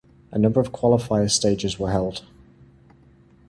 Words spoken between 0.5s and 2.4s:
of qualifier stages were held.